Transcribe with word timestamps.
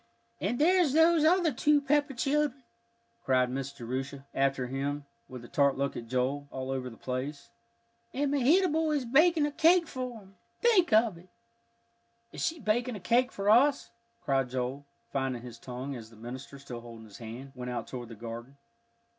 "And 0.39 0.57
there's 0.57 0.93
those 0.93 1.23
other 1.23 1.53
two 1.53 1.79
Pepper 1.79 2.15
children," 2.15 2.63
cried 3.23 3.51
Miss 3.51 3.71
Jerusha 3.71 4.25
after 4.33 4.65
him, 4.65 5.05
with 5.29 5.45
a 5.45 5.47
tart 5.47 5.77
look 5.77 5.95
at 5.95 6.07
Joel, 6.07 6.47
"all 6.49 6.71
over 6.71 6.89
the 6.89 6.97
place. 6.97 7.51
And 8.11 8.31
Mehitable 8.31 8.89
is 8.93 9.05
baking 9.05 9.45
a 9.45 9.51
cake 9.51 9.85
for 9.85 10.19
'em 10.21 10.37
think 10.59 10.91
of 10.91 11.19
it!" 11.19 11.29
"Is 12.31 12.43
she 12.43 12.59
baking 12.59 12.95
a 12.95 12.99
cake 12.99 13.31
for 13.31 13.47
us?" 13.47 13.91
cried 14.23 14.49
Joel, 14.49 14.87
finding 15.11 15.43
his 15.43 15.59
tongue, 15.59 15.95
as 15.95 16.09
the 16.09 16.15
minister, 16.15 16.57
still 16.57 16.81
holding 16.81 17.05
his 17.05 17.19
hand, 17.19 17.51
went 17.53 17.69
out 17.69 17.85
toward 17.85 18.09
the 18.09 18.15
garden. 18.15 18.57